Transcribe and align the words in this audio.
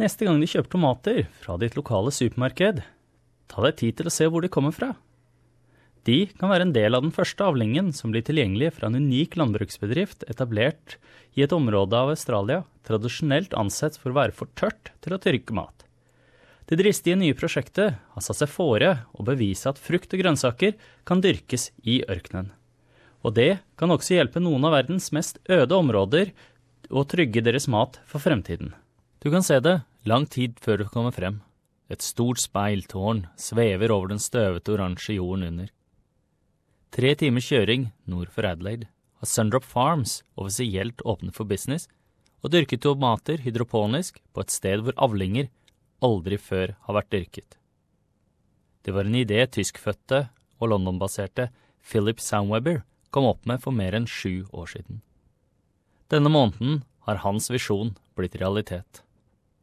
Neste 0.00 0.26
gang 0.26 0.40
du 0.42 0.46
kjøper 0.50 0.72
tomater 0.72 1.18
fra 1.38 1.54
ditt 1.60 1.76
lokale 1.78 2.10
supermarked, 2.10 2.80
ta 3.46 3.62
deg 3.62 3.76
tid 3.78 4.00
til 4.00 4.10
å 4.10 4.12
se 4.14 4.26
hvor 4.26 4.42
de 4.42 4.50
kommer 4.50 4.74
fra. 4.74 4.96
De 6.04 6.26
kan 6.36 6.50
være 6.50 6.66
en 6.66 6.74
del 6.74 6.96
av 6.96 7.04
den 7.04 7.14
første 7.14 7.46
avlingen 7.46 7.92
som 7.96 8.10
blir 8.12 8.24
tilgjengelig 8.26 8.74
fra 8.76 8.90
en 8.90 8.98
unik 8.98 9.38
landbruksbedrift 9.40 10.26
etablert 10.28 10.98
i 11.38 11.46
et 11.46 11.54
område 11.54 11.96
av 11.96 12.12
Australia 12.12 12.64
tradisjonelt 12.84 13.54
ansett 13.56 13.96
for 13.96 14.10
å 14.10 14.18
være 14.18 14.36
for 14.36 14.50
tørt 14.58 14.92
til 15.04 15.16
å 15.16 15.20
tørke 15.22 15.56
mat. 15.56 15.86
Det 16.68 16.80
dristige 16.80 17.16
nye 17.20 17.36
prosjektet 17.36 17.96
har 17.96 18.24
satt 18.24 18.42
seg 18.42 18.52
fore 18.52 18.92
å 19.14 19.24
bevise 19.24 19.70
at 19.70 19.80
frukt 19.80 20.12
og 20.12 20.24
grønnsaker 20.24 20.76
kan 21.08 21.22
dyrkes 21.24 21.70
i 21.86 22.02
ørkenen. 22.02 22.50
Og 23.24 23.38
det 23.38 23.60
kan 23.80 23.92
også 23.94 24.18
hjelpe 24.18 24.42
noen 24.42 24.66
av 24.66 24.74
verdens 24.76 25.12
mest 25.16 25.38
øde 25.48 25.76
områder 25.76 26.34
å 26.90 27.06
trygge 27.08 27.44
deres 27.44 27.70
mat 27.70 28.02
for 28.08 28.20
fremtiden. 28.20 28.74
Du 29.24 29.30
kan 29.30 29.42
se 29.42 29.56
det 29.56 29.78
lang 30.04 30.26
tid 30.28 30.58
før 30.60 30.82
du 30.82 30.88
kommer 30.92 31.14
frem. 31.16 31.38
Et 31.88 32.02
stort 32.04 32.42
speiltårn 32.42 33.22
svever 33.40 33.88
over 33.88 34.10
den 34.12 34.18
støvete 34.20 34.74
oransje 34.74 35.14
jorden 35.16 35.46
under. 35.46 35.70
Tre 36.92 37.14
timers 37.16 37.46
kjøring 37.48 37.86
nord 38.04 38.28
for 38.34 38.44
Adelaide 38.44 38.90
har 39.22 39.30
Sundrop 39.30 39.64
Farms 39.64 40.18
offisielt 40.36 41.00
åpnet 41.08 41.32
for 41.38 41.48
business 41.48 41.88
og 42.44 42.52
dyrket 42.52 42.82
tomater 42.84 43.40
hydroponisk 43.40 44.18
på 44.36 44.44
et 44.44 44.52
sted 44.52 44.84
hvor 44.84 44.98
avlinger 45.06 45.48
aldri 46.04 46.36
før 46.36 46.74
har 46.84 46.98
vært 46.98 47.14
dyrket. 47.16 47.56
Det 48.84 48.92
var 48.92 49.08
en 49.08 49.16
idé 49.16 49.40
tyskfødte 49.48 50.26
og 50.60 50.68
London-baserte 50.74 51.48
Philip 51.80 52.20
Soundweber 52.20 52.82
kom 53.08 53.24
opp 53.32 53.48
med 53.48 53.64
for 53.64 53.72
mer 53.72 53.96
enn 53.96 54.04
sju 54.04 54.44
år 54.52 54.68
siden. 54.76 55.00
Denne 56.12 56.28
måneden 56.28 56.82
har 57.08 57.24
hans 57.24 57.48
visjon 57.48 57.96
blitt 58.20 58.36
realitet. 58.36 59.00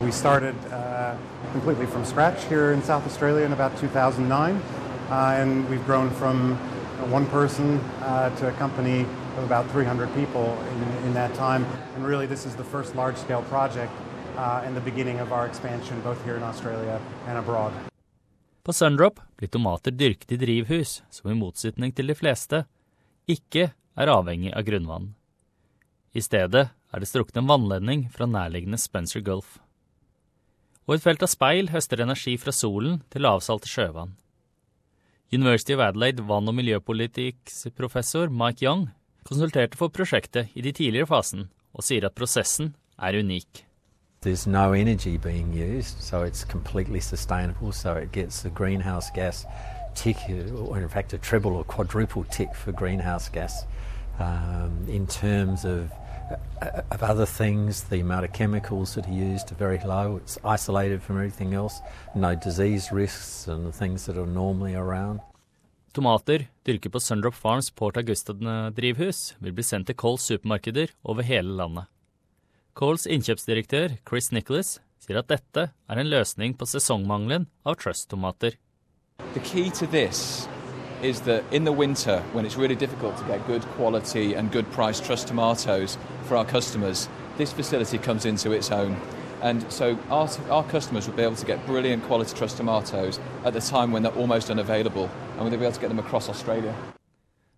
We 0.00 0.10
started 0.10 0.56
uh, 0.72 1.16
completely 1.52 1.86
from 1.86 2.04
scratch 2.04 2.44
here 2.46 2.72
in 2.72 2.82
South 2.82 3.06
Australia 3.06 3.46
in 3.46 3.52
about 3.52 3.78
2009, 3.78 4.56
uh, 5.08 5.14
and 5.38 5.68
we've 5.70 5.84
grown 5.86 6.10
from 6.10 6.56
one 7.10 7.26
person 7.26 7.78
uh, 8.02 8.34
to 8.36 8.48
a 8.48 8.52
company 8.52 9.06
of 9.38 9.44
about 9.44 9.70
300 9.70 10.12
people 10.14 10.58
in, 10.72 11.06
in, 11.06 11.14
that 11.14 11.34
time. 11.34 11.64
And 11.94 12.04
really, 12.06 12.26
this 12.26 12.44
is 12.44 12.56
the 12.56 12.64
first 12.64 12.96
large 12.96 13.16
scale 13.16 13.42
project 13.42 13.92
uh, 14.36 14.62
and 14.64 14.76
the 14.76 14.80
beginning 14.80 15.20
of 15.20 15.32
our 15.32 15.46
expansion 15.46 16.00
both 16.00 16.22
here 16.24 16.36
in 16.36 16.42
Australia 16.42 17.00
and 17.28 17.38
abroad. 17.38 17.72
På 18.62 18.72
Sundrop 18.72 19.20
blir 19.36 19.48
tomater 19.48 19.90
dyrket 19.90 20.32
i 20.32 20.36
drivhus, 20.36 21.02
som 21.10 21.30
i 21.30 21.34
motsetning 21.34 21.92
til 21.92 22.06
de 22.06 22.14
fleste 22.14 22.64
ikke 23.28 23.70
er 23.96 24.10
avhengig 24.10 24.54
av 24.56 24.64
grunnvann. 24.64 25.12
I 26.12 26.22
stedet 26.22 26.70
er 26.92 27.00
det 27.00 27.08
strukket 27.08 27.36
en 27.36 27.46
vannledning 27.46 28.08
fra 28.10 28.26
nærliggende 28.26 28.78
Spencer 28.78 29.20
Gulf 29.20 29.58
og 30.86 30.94
et 30.96 31.04
felt 31.04 31.22
av 31.24 31.32
speil 31.32 31.70
høster 31.72 32.02
energi 32.04 32.36
fra 32.40 32.52
solen 32.52 33.00
til 33.10 33.24
lavsalte 33.24 33.70
sjøvann. 33.70 34.14
University 35.32 35.72
of 35.72 35.80
Adelaide 35.80 36.22
vann- 36.28 36.48
og 36.48 36.54
miljøpolitikksprofessor 36.54 38.28
Mike 38.30 38.64
Young 38.64 38.90
konsulterte 39.24 39.76
for 39.76 39.88
prosjektet 39.88 40.48
i 40.54 40.60
de 40.60 40.72
tidligere 40.72 41.06
fasen, 41.06 41.48
og 41.72 41.82
sier 41.82 42.04
at 42.06 42.14
prosessen 42.14 42.74
er 42.98 43.18
unik. 43.18 43.64
There's 44.22 44.46
no 44.46 44.72
energy 44.72 45.16
being 45.16 45.52
used, 45.52 46.00
so 46.00 46.22
it's 46.22 46.44
completely 46.44 47.00
sustainable. 47.00 47.72
So 47.72 47.94
it 47.94 48.12
gets 48.12 48.42
the 48.42 48.50
greenhouse 48.50 49.10
gas 49.14 49.44
tick, 49.94 50.16
or 50.28 50.78
in 50.78 50.88
fact, 50.88 51.12
a 51.12 51.18
treble 51.18 51.56
or 51.56 51.64
quadruple 51.64 52.24
tick 52.30 52.54
for 52.54 52.72
greenhouse 52.72 53.28
gas 53.28 53.66
um, 54.18 54.86
in 54.88 55.06
terms 55.06 55.64
of 55.64 55.90
of 56.90 57.02
other 57.02 57.26
things. 57.26 57.84
The 57.84 58.00
amount 58.00 58.24
of 58.24 58.32
chemicals 58.32 58.94
that 58.94 59.08
are 59.08 59.12
used 59.12 59.52
are 59.52 59.56
very 59.56 59.78
low. 59.84 60.16
It's 60.16 60.38
isolated 60.44 61.02
from 61.02 61.16
everything 61.16 61.54
else. 61.54 61.80
No 62.14 62.34
disease 62.34 62.92
risks 62.92 63.48
and 63.48 63.66
the 63.66 63.72
things 63.72 64.06
that 64.06 64.16
are 64.16 64.26
normally 64.26 64.74
around. 64.74 65.20
Tomater 65.94 66.48
dyrket 66.66 66.92
på 66.92 67.00
Sundrop 67.00 67.34
Farms 67.34 67.70
Port 67.70 67.96
Augusta-drivhus 67.96 69.34
vil 69.38 69.52
bli 69.54 69.62
sendt 69.62 69.86
til 69.86 69.94
Coles 69.96 70.26
supermarkeder 70.26 70.90
over 71.04 71.22
hele 71.22 71.54
landet. 71.54 71.86
Coles 72.74 73.06
innkjøpsdirektør 73.06 73.94
Chris 74.08 74.32
Nicholas 74.32 74.80
sier 74.98 75.20
at 75.20 75.30
dette 75.30 75.68
er 75.70 76.00
en 76.00 76.10
løsning 76.10 76.56
på 76.58 76.66
sesongmangelen 76.66 77.46
av 77.62 77.78
Trust-tomater. 77.78 78.58
The 79.34 79.40
key 79.40 79.70
to 79.70 79.86
this 79.86 80.48
is 81.04 81.20
that 81.20 81.44
in 81.52 81.64
the 81.64 81.72
winter, 81.72 82.20
when 82.32 82.46
it's 82.46 82.56
really 82.56 82.74
difficult 82.74 83.16
to 83.18 83.24
get 83.24 83.46
good 83.46 83.62
quality 83.76 84.34
and 84.34 84.50
good 84.50 84.70
price 84.72 85.00
trust 85.00 85.28
tomatoes 85.28 85.98
for 86.24 86.36
our 86.36 86.46
customers, 86.46 87.08
this 87.36 87.52
facility 87.52 87.98
comes 87.98 88.24
into 88.24 88.52
its 88.52 88.70
own. 88.72 88.96
And 89.42 89.70
so 89.70 89.98
our, 90.08 90.28
our 90.48 90.64
customers 90.64 91.06
will 91.06 91.14
be 91.14 91.22
able 91.22 91.36
to 91.36 91.44
get 91.44 91.64
brilliant 91.66 92.04
quality 92.04 92.34
trust 92.34 92.56
tomatoes 92.56 93.20
at 93.44 93.52
the 93.52 93.60
time 93.60 93.92
when 93.92 94.02
they're 94.02 94.16
almost 94.16 94.50
unavailable, 94.50 95.10
and 95.36 95.40
we'll 95.40 95.50
be 95.50 95.66
able 95.66 95.72
to 95.72 95.80
get 95.80 95.88
them 95.88 95.98
across 95.98 96.30
Australia. 96.30 96.74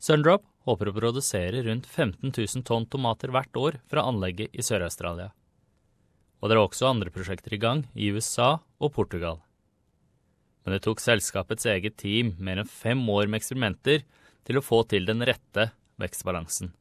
Sundrop 0.00 0.42
håper 0.64 0.88
å 0.88 0.96
produsere 0.96 1.60
rundt 1.68 1.86
15 1.86 2.32
000 2.32 2.64
tonn 2.64 2.88
tomater 2.88 3.28
hvert 3.28 3.56
år 3.60 3.80
fra 3.88 4.08
anlegget 4.08 4.56
i 4.56 4.64
Sør-Australia. 4.64 5.34
Og 6.40 6.48
det 6.48 6.56
er 6.56 6.64
også 6.64 6.88
andre 6.88 7.12
prosjekter 7.12 7.52
i 7.52 7.60
gang 7.60 7.84
i 7.92 8.08
USA 8.08 8.58
og 8.80 8.96
Portugal 8.96 9.43
men 10.64 10.74
det 10.74 10.84
tok 10.84 11.02
selskapets 11.02 11.66
eget 11.68 11.98
team 12.00 12.34
mer 12.40 12.62
enn 12.62 12.70
fem 12.70 13.02
år 13.12 13.28
med 13.28 13.42
eksperimenter 13.42 14.04
til 14.44 14.58
å 14.58 14.64
få 14.64 14.82
til 14.88 15.06
den 15.08 15.24
rette 15.24 15.70
vekstbalansen. 16.00 16.72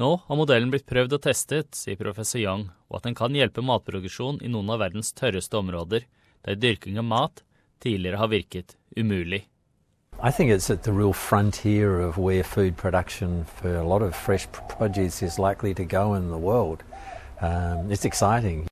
Nå 0.00 0.10
har 0.26 0.38
modellen 0.38 0.70
blitt 0.72 0.88
prøvd 0.88 1.18
og 1.18 1.24
testet, 1.26 1.74
sier 1.76 1.98
professor 2.00 2.40
Young, 2.40 2.70
og 2.88 3.00
at 3.00 3.08
den 3.08 3.16
kan 3.18 3.34
hjelpe 3.36 3.64
matproduksjon 3.64 4.40
i 4.40 4.50
noen 4.50 4.70
av 4.72 4.80
verdens 4.80 5.12
tørreste 5.12 5.58
områder, 5.58 6.06
der 6.46 6.58
dyrking 6.58 6.96
av 6.98 7.06
mat 7.10 7.42
tidligere 7.82 8.22
har 8.22 8.32
virket 8.32 8.76
umulig. 8.96 9.44
I 10.22 10.30
think 10.30 10.50
it's 10.50 10.70
at 10.70 10.84
the 10.84 10.92
real 10.92 11.12
frontier 11.12 12.00
of 12.00 12.16
where 12.16 12.44
food 12.44 12.76
production 12.76 13.44
for 13.44 13.74
a 13.74 13.84
lot 13.84 14.02
of 14.02 14.14
fresh 14.14 14.46
produce 14.68 15.22
is 15.22 15.38
likely 15.38 15.74
to 15.74 15.84
go 15.84 16.14
in 16.14 16.30
the 16.30 16.38
world. 16.38 16.82
Um, 17.40 17.90
it's 17.90 18.04
exciting. 18.04 18.68